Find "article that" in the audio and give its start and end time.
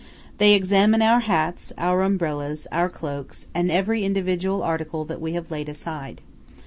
4.63-5.21